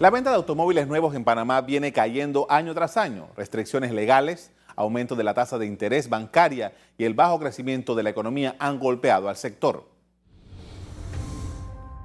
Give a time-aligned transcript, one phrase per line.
[0.00, 3.28] La venta de automóviles nuevos en Panamá viene cayendo año tras año.
[3.36, 8.10] Restricciones legales, aumento de la tasa de interés bancaria y el bajo crecimiento de la
[8.10, 9.88] economía han golpeado al sector.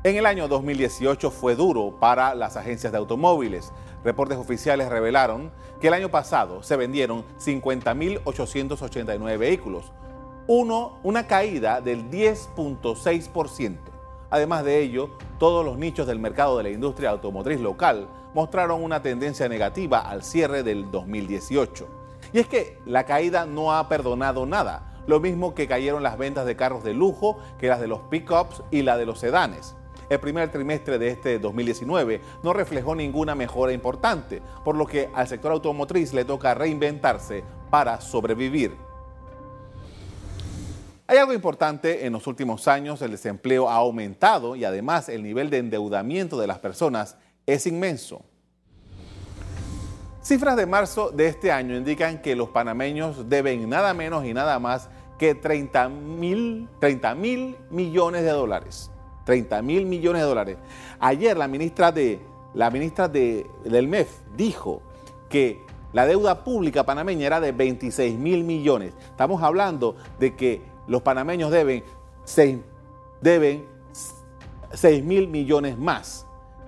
[0.04, 3.72] En el año 2018 fue duro para las agencias de automóviles.
[4.04, 5.52] Reportes oficiales revelaron
[5.82, 9.92] que el año pasado se vendieron 50.889 vehículos,
[10.46, 13.99] uno, una caída del 10.6%.
[14.32, 19.02] Además de ello, todos los nichos del mercado de la industria automotriz local mostraron una
[19.02, 21.88] tendencia negativa al cierre del 2018.
[22.34, 26.46] Y es que la caída no ha perdonado nada, lo mismo que cayeron las ventas
[26.46, 29.76] de carros de lujo que las de los pickups y la de los sedanes
[30.10, 35.28] el primer trimestre de este 2019 no reflejó ninguna mejora importante, por lo que al
[35.28, 38.89] sector automotriz le toca reinventarse para sobrevivir.
[41.10, 45.50] Hay algo importante en los últimos años, el desempleo ha aumentado y además el nivel
[45.50, 48.22] de endeudamiento de las personas es inmenso.
[50.22, 54.60] Cifras de marzo de este año indican que los panameños deben nada menos y nada
[54.60, 56.68] más que 30 mil
[57.72, 58.92] millones de dólares.
[59.26, 60.58] 30 mil millones de dólares.
[61.00, 62.20] Ayer la ministra, de,
[62.54, 64.84] la ministra de, del MEF dijo
[65.28, 65.60] que
[65.92, 68.94] la deuda pública panameña era de 26 mil millones.
[69.10, 71.84] Estamos hablando de que los panameños deben
[72.26, 72.58] 6,
[73.22, 73.66] deben
[74.74, 76.26] 6 mil millones más.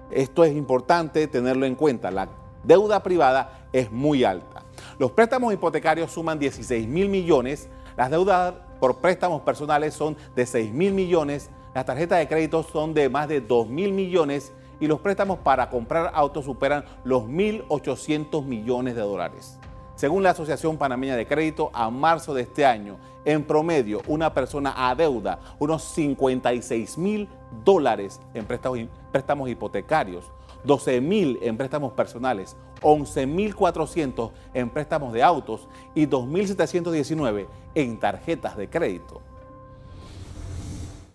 [0.09, 2.09] Esto es importante tenerlo en cuenta.
[2.11, 2.29] La
[2.63, 4.63] deuda privada es muy alta.
[4.97, 7.67] Los préstamos hipotecarios suman 16 mil millones.
[7.97, 12.93] Las deudas por préstamos personales son de 6 mil millones las tarjetas de crédito son
[12.93, 18.43] de más de 2 mil millones y los préstamos para comprar autos superan los 1.800
[18.43, 19.57] millones de dólares.
[20.01, 24.89] Según la Asociación Panameña de Crédito, a marzo de este año, en promedio, una persona
[24.89, 27.29] adeuda unos 56 mil
[27.63, 30.25] dólares en préstamos, hipotecarios,
[30.63, 38.67] 12 mil en préstamos personales, 11.400 en préstamos de autos y 2.719 en tarjetas de
[38.71, 39.21] crédito.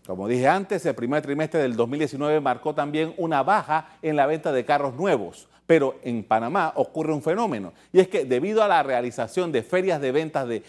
[0.06, 4.53] Como dije antes, el primer trimestre del 2019 marcó también una baja en la venta
[4.53, 5.49] de carros nuevos.
[5.66, 10.00] Pero en Panamá ocurre un fenómeno, y es que debido a la realización de ferias
[10.00, 10.62] de ventas de,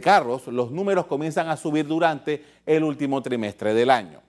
[0.00, 4.20] carros, los números comienzan a subir durante el último trimestre del año.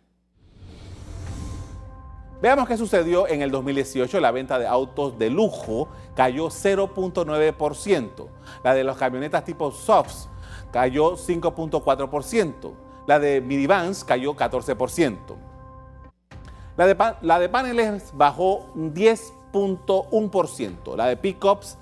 [2.42, 4.20] Veamos qué sucedió en el 2018.
[4.20, 8.28] La venta de autos de lujo cayó 0.9%.
[8.64, 10.30] La de las camionetas tipo softs
[10.72, 12.74] cayó 5.4%.
[13.08, 15.18] La de minivans cayó 14%.
[16.78, 18.72] La de, la de paneles bajó
[19.52, 20.96] 10.1%.
[20.96, 21.78] La de pickups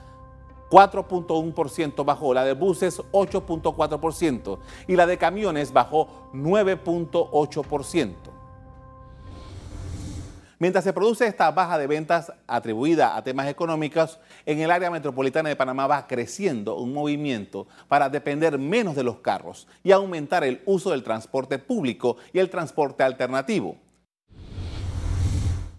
[0.70, 2.34] 4.1% bajó.
[2.34, 4.60] La de buses 8.4%.
[4.88, 8.14] Y la de camiones bajó 9.8%.
[10.58, 15.50] Mientras se produce esta baja de ventas atribuida a temas económicos, en el área metropolitana
[15.50, 20.62] de Panamá va creciendo un movimiento para depender menos de los carros y aumentar el
[20.66, 23.76] uso del transporte público y el transporte alternativo.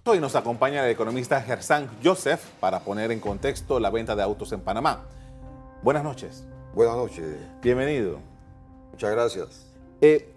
[0.08, 4.52] Hoy nos acompaña el economista Gersan Joseph para poner en contexto la venta de autos
[4.52, 5.04] en Panamá.
[5.82, 6.46] Buenas noches.
[6.72, 7.36] Buenas noches.
[7.60, 8.20] Bienvenido.
[8.92, 9.66] Muchas gracias.
[10.00, 10.32] Eh,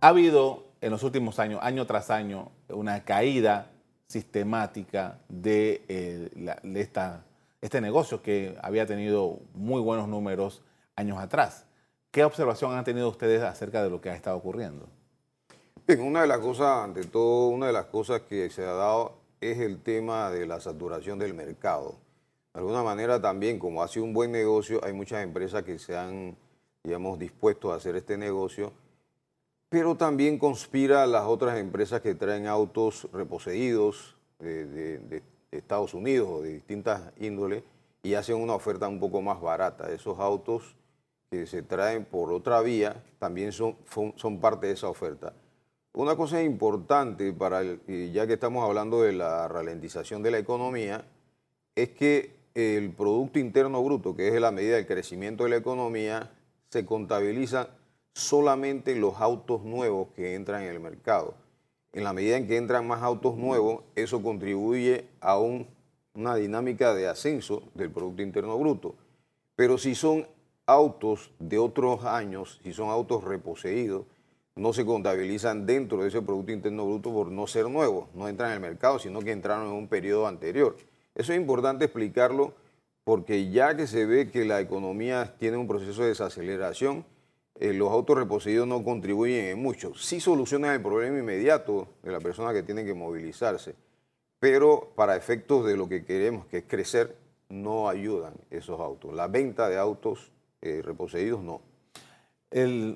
[0.00, 3.72] ha habido en los últimos años, año tras año, una caída
[4.06, 7.24] sistemática de, eh, esta,
[7.60, 10.62] este negocio que había tenido muy buenos números
[10.94, 11.66] años atrás.
[12.12, 14.88] ¿Qué observación han tenido ustedes acerca de lo que ha estado ocurriendo?
[15.86, 19.14] Bien, una de las cosas, ante todo, una de las cosas que se ha dado
[19.40, 21.96] es el tema de la saturación del mercado.
[22.54, 25.96] De alguna manera también, como ha sido un buen negocio, hay muchas empresas que se
[25.96, 26.36] han,
[26.82, 28.72] digamos, dispuesto a hacer este negocio
[29.68, 36.52] pero también conspira las otras empresas que traen autos reposeídos de, Estados Unidos o de
[36.52, 37.62] distintas índoles
[38.02, 39.90] y hacen una oferta un poco más barata.
[39.90, 40.76] Esos autos
[41.30, 43.76] que se traen por otra vía también son,
[44.16, 45.32] son parte de esa oferta.
[45.96, 51.06] Una cosa importante, para ya que estamos hablando de la ralentización de la economía,
[51.74, 56.34] es que el Producto Interno Bruto, que es la medida del crecimiento de la economía,
[56.68, 57.70] se contabiliza
[58.12, 61.32] solamente los autos nuevos que entran en el mercado.
[61.94, 67.08] En la medida en que entran más autos nuevos, eso contribuye a una dinámica de
[67.08, 68.96] ascenso del Producto Interno Bruto.
[69.54, 70.26] Pero si son
[70.66, 74.04] autos de otros años, si son autos reposeídos,
[74.56, 78.50] no se contabilizan dentro de ese Producto Interno Bruto por no ser nuevos, no entran
[78.50, 80.76] en el mercado, sino que entraron en un periodo anterior.
[81.14, 82.54] Eso es importante explicarlo
[83.04, 87.04] porque ya que se ve que la economía tiene un proceso de desaceleración,
[87.58, 89.94] eh, los autos reposeídos no contribuyen en mucho.
[89.94, 93.74] Sí solucionan el problema inmediato de la persona que tiene que movilizarse,
[94.40, 97.16] pero para efectos de lo que queremos, que es crecer,
[97.48, 99.14] no ayudan esos autos.
[99.14, 100.32] La venta de autos
[100.62, 101.60] eh, reposeídos no.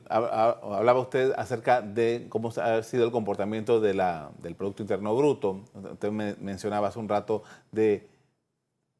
[0.08, 5.64] Hablaba usted acerca de cómo ha sido el comportamiento de la, del Producto Interno Bruto.
[5.92, 7.42] Usted me mencionaba hace un rato
[7.72, 8.08] de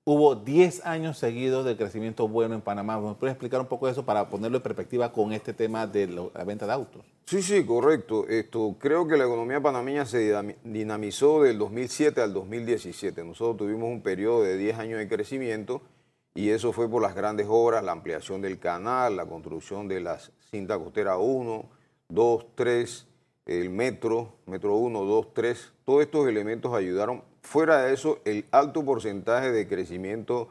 [0.05, 2.99] Hubo 10 años seguidos de crecimiento bueno en Panamá.
[2.99, 6.43] ¿Me puede explicar un poco eso para ponerlo en perspectiva con este tema de la
[6.45, 7.05] venta de autos?
[7.27, 8.27] Sí, sí, correcto.
[8.27, 13.23] Esto, creo que la economía panameña se dinamizó del 2007 al 2017.
[13.23, 15.83] Nosotros tuvimos un periodo de 10 años de crecimiento
[16.35, 20.19] y eso fue por las grandes obras, la ampliación del canal, la construcción de la
[20.51, 21.69] cinta costera 1,
[22.09, 23.07] 2, 3,
[23.47, 25.73] el metro, metro 1, 2, 3.
[25.85, 30.49] Todos estos elementos ayudaron Fuera de eso, el alto porcentaje de crecimiento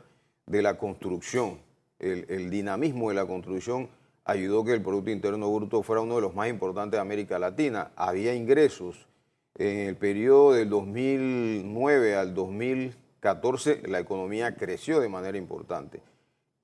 [0.48, 1.60] de la construcción,
[2.00, 3.90] el, dinamismo de la construcción
[4.26, 7.92] ayudó que el Producto Interno Bruto fuera uno de los más importantes de América Latina.
[7.96, 9.08] Había ingresos.
[9.56, 12.34] En el periodo del 2009 al
[13.21, 16.01] 2014 la economía creció de manera importante.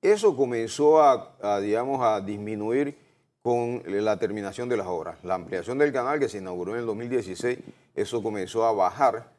[0.02, 2.96] Eso comenzó a, digamos, a disminuir
[3.42, 5.18] con la terminación de las obras.
[5.22, 7.58] La ampliación del canal que se inauguró en el 2016,
[7.94, 9.30] eso comenzó a bajar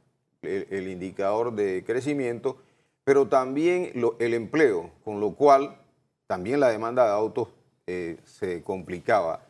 [0.41, 2.57] el, indicador de crecimiento,
[3.03, 5.77] pero también el empleo, con lo cual
[6.25, 7.49] también la demanda de autos
[7.85, 9.41] eh, se complicaba.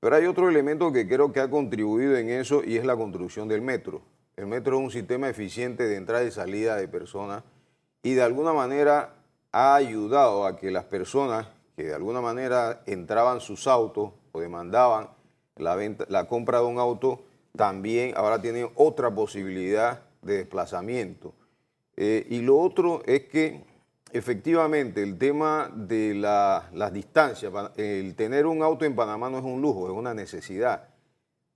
[0.00, 3.48] Pero hay otro elemento que creo que ha contribuido en eso y es la construcción
[3.48, 4.02] del metro.
[4.40, 7.44] El metro es un sistema eficiente de entrada y salida de personas
[8.02, 9.16] y de alguna manera
[9.52, 11.46] ha ayudado a que las personas
[11.76, 15.10] que de alguna manera entraban sus autos o demandaban
[15.56, 17.22] la, venta, la compra de un auto,
[17.54, 21.34] también ahora tienen otra posibilidad de desplazamiento.
[21.98, 23.62] Eh, y lo otro es que
[24.10, 29.60] efectivamente el tema de las distancias, el tener un auto en Panamá no es un
[29.60, 30.88] lujo, es una necesidad.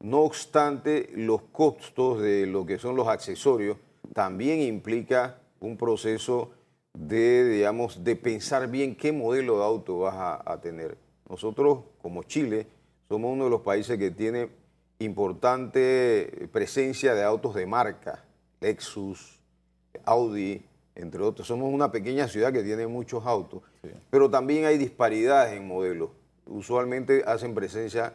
[0.04, 3.78] No obstante, los costos de lo que son los accesorios
[4.12, 6.50] también implica un proceso
[6.92, 10.98] de, digamos, de pensar bien qué modelo de auto vas a, a tener.
[11.26, 12.66] Nosotros, como Chile,
[13.08, 14.50] somos uno de los países que tiene
[14.98, 18.22] importante presencia de autos de marca.
[18.60, 19.40] Lexus,
[20.04, 20.66] Audi,
[20.96, 21.48] entre otros.
[21.48, 23.62] Somos una pequeña ciudad que tiene muchos autos,
[24.10, 26.10] pero también hay disparidades en modelos.
[26.44, 28.12] Usualmente hacen presencia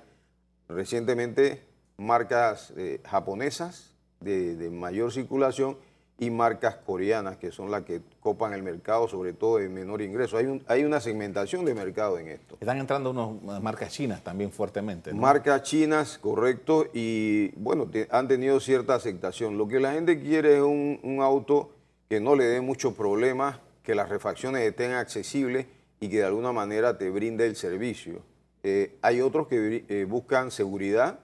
[0.68, 1.68] recientemente
[2.00, 5.78] marcas eh, japonesas de mayor circulación
[6.20, 10.38] y marcas coreanas, que son las que copan el mercado, sobre todo de menor ingreso.
[10.38, 12.58] Hay, hay una segmentación de mercado en esto.
[12.60, 15.14] Están entrando unas marcas chinas también fuertemente.
[15.14, 19.58] Marcas chinas, correcto, y bueno, han tenido cierta aceptación.
[19.58, 21.72] Lo que la gente quiere es un, auto
[22.10, 25.68] que no le dé muchos problemas, que las refacciones estén accesibles
[26.00, 28.22] y que de alguna manera te brinde el servicio.
[28.64, 31.20] Eh, hay otros que eh, buscan seguridad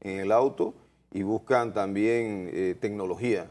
[0.00, 0.74] en el auto
[1.12, 3.50] y buscan también eh, tecnología.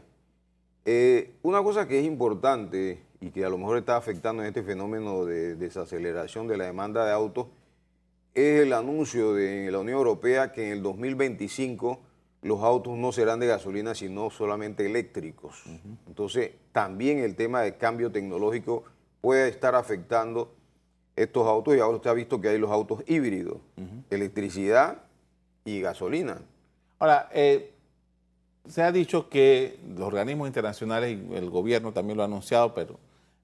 [0.84, 4.62] Eh, una cosa que es importante y que a lo mejor está afectando en este
[4.62, 7.48] fenómeno de desaceleración de la demanda de autos
[8.34, 12.00] es el anuncio de la Unión Europea que en el 2025
[12.42, 15.64] los autos no serán de gasolina, sino solamente eléctricos.
[16.06, 18.84] Entonces, también el tema de cambio tecnológico
[19.20, 20.54] puede estar afectando
[21.16, 23.58] estos autos y ahora usted ha visto que hay los autos híbridos,
[24.08, 25.02] electricidad
[25.64, 26.40] y gasolina.
[26.98, 27.72] Ahora, eh,
[28.68, 32.98] se ha dicho que los organismos internacionales y el gobierno también lo ha anunciado, pero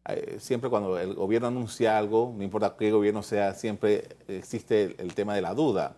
[0.09, 5.15] eh, siempre cuando el gobierno anuncia algo, no importa qué gobierno sea, siempre existe el,
[5.15, 5.97] tema de la duda.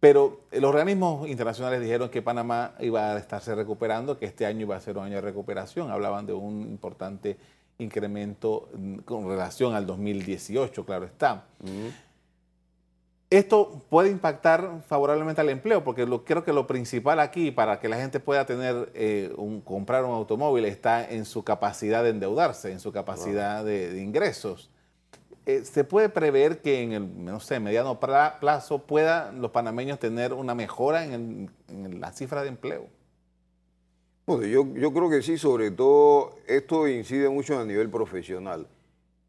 [0.00, 4.76] Pero los organismos internacionales dijeron que Panamá iba a estarse recuperando, que este año iba
[4.76, 5.90] a ser un año de recuperación.
[5.90, 7.36] Hablaban de un importante
[7.78, 11.44] incremento mm, con relación al 2018, claro está.
[13.30, 17.86] Esto puede impactar favorablemente al empleo, porque lo, creo que lo principal aquí para que
[17.90, 22.72] la gente pueda tener eh, un, comprar un automóvil está en su capacidad de endeudarse,
[22.72, 24.70] en su capacidad de, ingresos.
[25.44, 30.32] Eh, ¿Se puede prever que en el, no sé, mediano plazo puedan los panameños tener
[30.32, 31.50] una mejora en,
[32.00, 32.86] la cifra de empleo?
[34.24, 38.66] Bueno, yo, yo, creo que sí, sobre todo esto incide mucho a nivel profesional.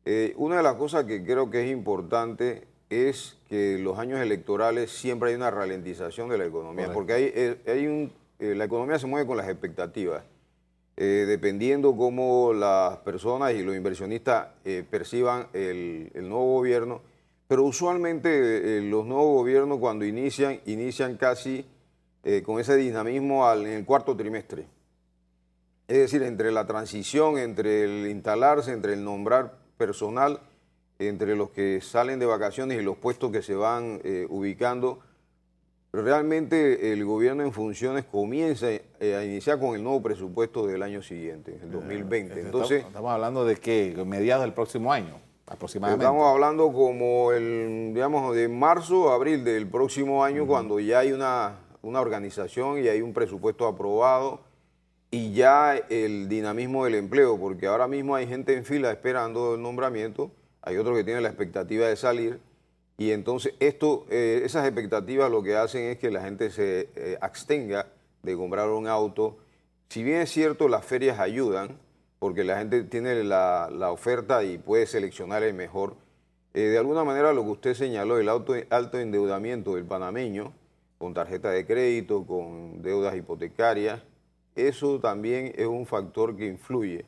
[0.05, 4.91] Eh, una de las cosas que creo que es importante es que los años electorales
[4.91, 8.97] siempre hay una ralentización de la economía, porque hay, eh, hay un, eh, la economía
[8.97, 10.23] se mueve con las expectativas.
[10.97, 14.47] Eh, dependiendo cómo las personas y los inversionistas
[14.89, 17.01] perciban el, nuevo gobierno,
[17.47, 21.65] pero usualmente los nuevos gobiernos cuando inician, inician casi
[22.43, 24.65] con ese dinamismo en el cuarto trimestre.
[25.87, 30.41] Es decir, entre la transición, entre el instalarse, entre el nombrar personal,
[30.99, 34.99] entre los que salen de vacaciones y los puestos que se van eh, ubicando,
[35.93, 41.01] realmente el gobierno en funciones comienza eh, a iniciar con el nuevo presupuesto del año
[41.01, 42.41] siguiente, el 2020.
[42.41, 45.15] Entonces, estamos hablando de que mediados del próximo año,
[45.47, 46.03] aproximadamente.
[46.03, 51.59] Estamos hablando como el, digamos, de marzo, abril del próximo año, cuando ya hay una,
[51.81, 54.41] una organización y hay un presupuesto aprobado
[55.11, 59.61] y ya el dinamismo del empleo, porque ahora mismo hay gente en fila esperando el
[59.61, 60.29] nombramiento,
[60.61, 62.39] hay otros que tienen la expectativa de salir,
[62.99, 67.87] y entonces eh, esas expectativas lo que hacen es que la gente se eh, abstenga
[68.23, 69.37] de comprar un auto.
[69.87, 71.77] Si bien es cierto, las ferias ayudan,
[72.19, 75.95] porque la gente tiene la, oferta y puede seleccionar el mejor,
[76.53, 80.51] eh, de alguna manera lo que usted señaló, el alto endeudamiento del panameño,
[80.97, 84.01] con tarjeta de crédito, con deudas hipotecarias,
[84.55, 87.05] eso también es un factor que influye.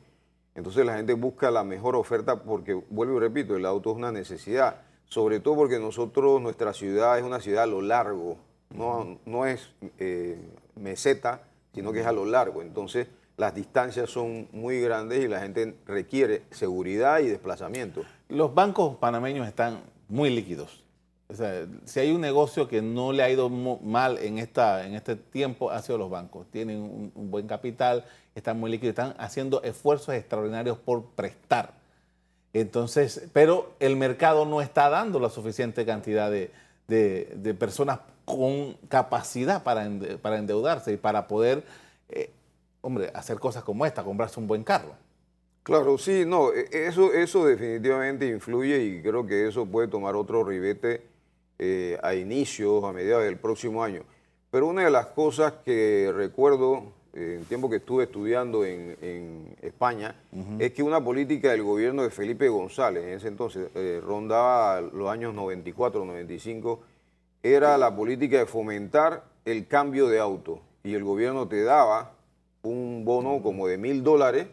[0.54, 4.12] Entonces la gente busca la mejor oferta porque, vuelvo y repito, el auto es una
[4.12, 8.36] necesidad, sobre todo porque nosotros, nuestra ciudad es una ciudad a lo largo,
[8.70, 10.38] no, no es eh,
[10.76, 11.42] meseta,
[11.74, 12.62] sino que es a lo largo.
[12.62, 18.02] Entonces las distancias son muy grandes y la gente requiere seguridad y desplazamiento.
[18.28, 20.82] Los bancos panameños están muy líquidos
[21.84, 25.70] si hay un negocio que no le ha ido mal en, esta, en este tiempo,
[25.70, 26.46] ha sido los bancos.
[26.50, 26.78] Tienen
[27.14, 31.74] un, buen capital, están muy líquidos, están haciendo esfuerzos extraordinarios por prestar.
[32.52, 36.50] Entonces, pero el mercado no está dando la suficiente cantidad de,
[37.58, 39.88] personas con capacidad para,
[40.20, 41.64] para, endeudarse y para poder,
[42.08, 42.30] eh,
[42.82, 44.94] hombre, hacer cosas como esta, comprarse un buen carro.
[45.62, 50.44] Claro, sí, no, e, eso, eso definitivamente influye y creo que eso puede tomar otro
[50.44, 51.02] ribete
[51.58, 54.02] eh, a inicios, a mediados del próximo año.
[54.50, 60.14] Pero una de las cosas que recuerdo en el tiempo que estuve estudiando en, España
[60.58, 65.10] es que una política del gobierno de Felipe González, en ese entonces, eh, rondaba los
[65.10, 66.80] años 94, 95,
[67.42, 70.60] era la política de fomentar el cambio de auto.
[70.84, 72.12] Y el gobierno te daba
[72.62, 74.46] un bono como de mil dólares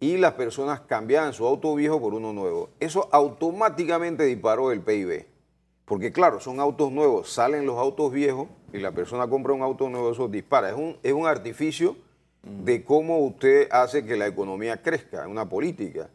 [0.00, 2.70] y las personas cambiaban su auto viejo por uno nuevo.
[2.80, 5.26] Eso automáticamente disparó el PIB.
[5.88, 9.88] Porque claro, son autos nuevos, salen los autos viejos y la persona compra un auto
[9.88, 10.68] nuevo, eso dispara.
[10.68, 11.96] Es un, es un artificio
[12.42, 16.10] de cómo usted hace que la economía crezca, es una política.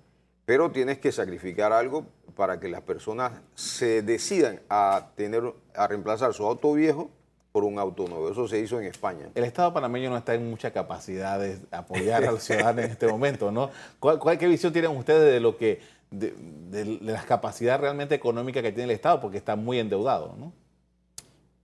[0.46, 6.34] Pero tienes que sacrificar algo para que las personas se decidan a, tener, a reemplazar
[6.34, 7.10] su auto viejo
[7.52, 8.30] por un auto nuevo.
[8.30, 9.30] Eso se hizo en España.
[9.34, 13.52] El Estado panameño no está en mucha capacidad de apoyar al ciudadano en este momento,
[13.52, 13.70] ¿no?
[14.00, 15.80] ¿Cuál, ¿Qué visión tienen ustedes de lo que
[16.14, 16.34] de,
[16.70, 20.54] de, las capacidades realmente económicas que tiene el Estado, porque está muy endeudado, ¿no?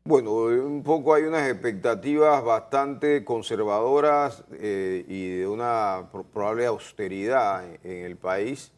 [0.03, 8.05] Bueno, un poco hay unas expectativas bastante conservadoras eh, y de una probable austeridad en,
[8.05, 8.71] el país,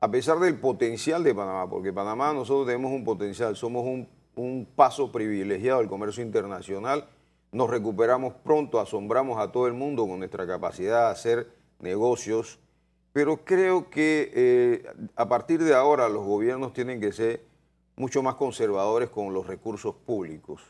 [0.00, 4.66] a pesar del potencial de Panamá, porque Panamá nosotros tenemos un potencial, somos un, un
[4.76, 7.06] paso privilegiado del comercio internacional,
[7.50, 12.58] nos recuperamos pronto, asombramos a todo el mundo con nuestra capacidad de hacer negocios
[13.14, 17.42] pero creo que eh, a partir de ahora los gobiernos tienen que ser
[17.94, 20.60] mucho más conservadores con los recursos públicos.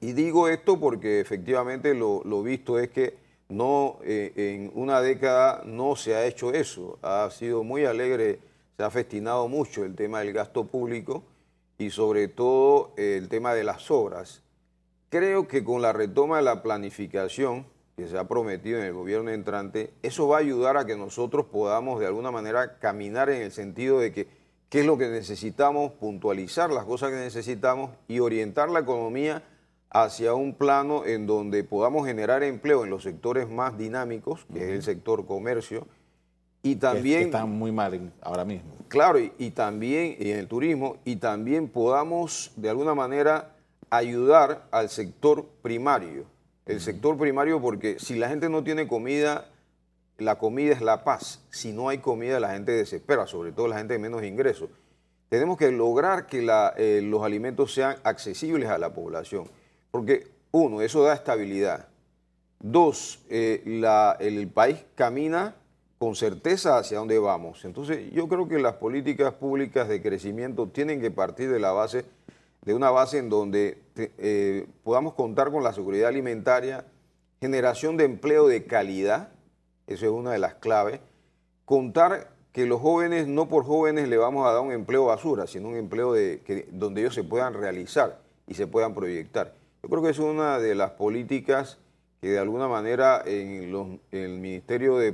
[0.00, 3.18] Y digo esto porque efectivamente lo, visto es que
[3.48, 6.98] no eh, en una década no se ha hecho eso.
[7.02, 8.40] Ha sido muy alegre,
[8.76, 11.22] se ha festinado mucho el tema del gasto público
[11.78, 14.42] y sobre todo el tema de las obras.
[15.08, 17.64] Creo que con la retoma de la planificación,
[17.98, 21.46] que se ha prometido en el gobierno entrante, eso va a ayudar a que nosotros
[21.46, 24.28] podamos de alguna manera caminar en el sentido de que
[24.68, 29.42] qué es lo que necesitamos, puntualizar las cosas que necesitamos y orientar la economía
[29.90, 34.70] hacia un plano en donde podamos generar empleo en los sectores más dinámicos, que es
[34.70, 35.88] el sector comercio,
[36.62, 37.18] y también...
[37.18, 38.70] Que están muy mal ahora mismo.
[38.86, 43.56] Claro, y, y también y en el turismo, y también podamos de alguna manera
[43.90, 46.37] ayudar al sector primario
[46.68, 49.46] el sector primario, porque si la gente no tiene comida,
[50.18, 51.40] la comida es la paz.
[51.50, 54.68] Si no hay comida, la gente desespera, sobre todo la gente de menos ingresos.
[55.30, 56.46] Tenemos que lograr que
[56.76, 59.48] eh, los alimentos sean accesibles a la población,
[59.90, 61.88] porque uno, eso da estabilidad.
[62.60, 63.62] Dos, eh,
[64.20, 65.54] el país camina
[65.98, 67.64] con certeza hacia dónde vamos.
[67.64, 72.04] Entonces, yo creo que las políticas públicas de crecimiento tienen que partir de la base
[72.62, 76.84] de una base en donde eh, podamos contar con la seguridad alimentaria,
[77.40, 79.30] generación de empleo de calidad,
[79.86, 81.00] eso es una de las claves,
[81.64, 85.68] contar que los jóvenes, no por jóvenes le vamos a dar un empleo basura, sino
[85.68, 89.54] un empleo de, que, donde ellos se puedan realizar y se puedan proyectar.
[89.82, 91.78] Yo creo que es una de las políticas
[92.20, 95.12] que de alguna manera en, el Ministerio de,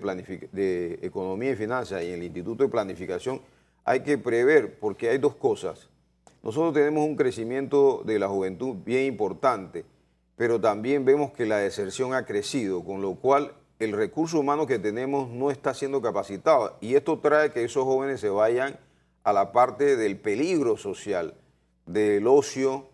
[0.52, 3.42] de Economía y Finanzas y en el Instituto de Planificación
[3.84, 5.90] hay que prever, porque hay dos cosas
[6.44, 9.86] nosotros tenemos un crecimiento de la juventud bien importante,
[10.36, 14.78] pero también vemos que la deserción ha crecido, con lo cual el recurso humano que
[14.78, 16.76] tenemos no está siendo capacitado.
[16.82, 18.78] Y esto trae que esos jóvenes se vayan
[19.22, 21.32] a la parte del peligro social,
[21.86, 22.88] del ocio,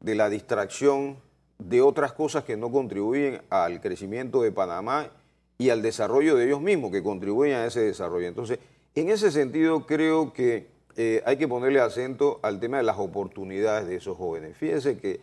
[0.00, 1.18] de la distracción,
[1.60, 5.12] de otras cosas que no contribuyen al crecimiento de Panamá
[5.58, 8.26] y al desarrollo de ellos mismos, que contribuyen a ese desarrollo.
[8.26, 8.58] Entonces,
[8.96, 13.86] en ese sentido, creo que eh, hay que ponerle acento al tema de las oportunidades
[13.86, 14.56] de esos jóvenes.
[14.56, 15.20] Fíjense que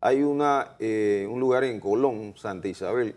[0.00, 3.16] hay una, eh, un lugar en Colón, Santa Isabel,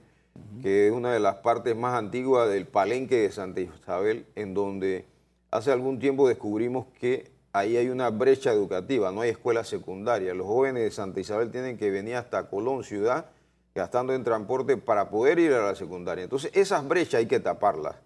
[0.63, 5.05] que es una de las partes más antiguas del palenque de Santa Isabel, en donde
[5.51, 10.33] hace algún tiempo descubrimos que ahí hay una brecha educativa, no hay escuela secundaria.
[10.33, 13.27] Los jóvenes de Santa Isabel tienen que venir hasta Colón, ciudad,
[13.75, 16.23] gastando en transporte para poder ir a la secundaria.
[16.23, 17.97] Entonces, esas brechas hay que taparlas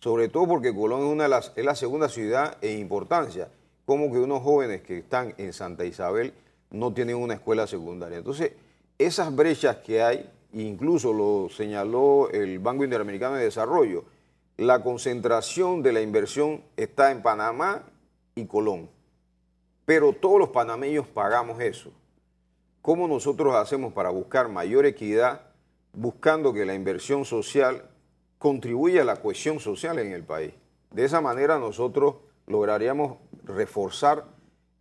[0.00, 1.26] sobre todo porque Colón es, una
[1.56, 3.48] es la segunda ciudad en importancia.
[3.84, 6.34] Como que unos jóvenes que están en Santa Isabel
[6.70, 8.18] no tienen una escuela secundaria.
[8.18, 8.52] Entonces,
[8.98, 14.04] esas brechas que hay, incluso lo señaló el Banco Interamericano de Desarrollo,
[14.56, 17.84] la concentración de la inversión está en Panamá
[18.34, 18.90] y Colón.
[19.84, 21.90] Pero todos los panameños pagamos eso.
[22.82, 25.42] ¿Cómo nosotros hacemos para buscar mayor equidad,
[25.92, 27.88] buscando que la inversión social
[28.38, 30.52] contribuye a la cohesión social en el país.
[30.90, 32.16] De esa manera nosotros
[32.46, 34.24] lograríamos reforzar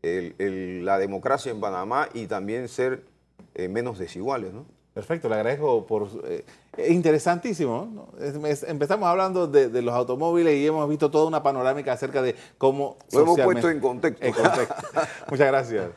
[0.01, 3.03] la democracia en Panamá y también ser
[3.55, 4.53] eh, menos desiguales.
[4.53, 4.65] ¿no?
[4.93, 6.07] Perfecto, le agradezco por...
[6.25, 6.45] Eh,
[6.77, 8.07] es interesantísimo.
[8.67, 12.97] empezamos hablando de, los automóviles y hemos visto toda una panorámica acerca de cómo...
[13.11, 14.25] Lo hemos puesto en contexto.
[15.29, 15.89] Muchas gracias.